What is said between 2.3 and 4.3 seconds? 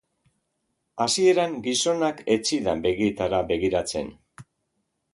ez zidan begietara begiratzen.